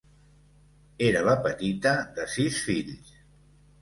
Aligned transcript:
Era 1.09 1.21
la 1.29 1.35
petita 1.43 1.93
de 2.17 2.27
sis 2.37 2.61
fills. 2.71 3.13